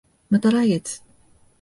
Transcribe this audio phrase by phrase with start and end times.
[0.31, 1.03] また来月